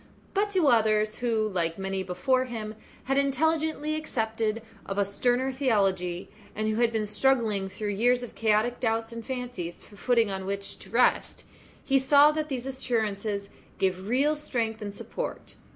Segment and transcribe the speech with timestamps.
[0.33, 6.27] But to others who, like many before him, had intelligently accepted of a sterner theology,
[6.55, 10.47] and who had been struggling through years of chaotic doubts and fancies for footing on
[10.47, 11.43] which to rest,
[11.85, 15.53] he saw that these assurances gave real strength and support.